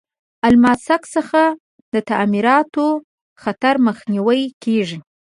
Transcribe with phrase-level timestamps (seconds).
[0.03, 0.03] د
[0.47, 1.41] الماسک څخه
[1.93, 2.85] د تعمیراتو
[3.41, 4.99] خطر مخنیوی کیږي.